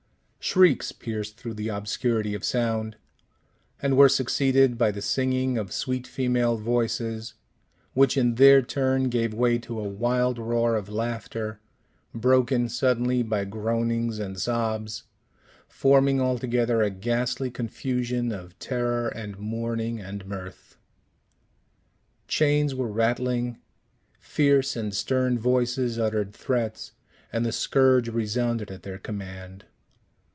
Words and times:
Shrieks 0.43 0.91
pierced 0.91 1.37
through 1.37 1.53
the 1.53 1.67
obscurity 1.69 2.33
of 2.33 2.43
sound, 2.43 2.97
and 3.79 3.95
were 3.95 4.09
succeeded 4.09 4.75
by 4.75 4.89
the 4.91 5.01
singing 5.01 5.55
of 5.57 5.71
sweet 5.71 6.07
female 6.07 6.57
voices, 6.57 7.35
which, 7.93 8.17
in 8.17 8.35
their 8.35 8.63
turn, 8.63 9.09
gave 9.09 9.35
way 9.35 9.59
to 9.59 9.79
a 9.79 9.87
wild 9.87 10.39
roar 10.39 10.75
of 10.75 10.89
laughter, 10.89 11.59
broken 12.13 12.67
suddenly 12.69 13.21
by 13.21 13.45
groanings 13.45 14.17
and 14.17 14.41
sobs, 14.41 15.03
forming 15.69 16.19
altogether 16.19 16.81
a 16.81 16.89
ghastly 16.89 17.51
confusion 17.51 18.31
of 18.31 18.57
terror 18.57 19.09
and 19.09 19.37
mourning 19.37 20.01
and 20.01 20.25
mirth. 20.25 20.75
Chains 22.27 22.73
were 22.73 22.91
rattling, 22.91 23.59
fierce 24.19 24.75
and 24.75 24.93
stern 24.95 25.37
voices 25.37 25.99
uttered 25.99 26.33
threats, 26.33 26.93
and 27.31 27.45
the 27.45 27.51
scourge 27.53 28.09
resounded 28.09 28.69
at 28.71 28.81
their 28.83 28.97
command. 28.99 29.65